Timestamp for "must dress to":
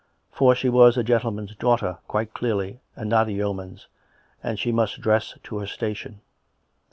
4.71-5.59